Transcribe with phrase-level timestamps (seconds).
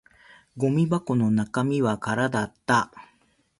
[0.57, 2.91] ゴミ箱の中身は空だった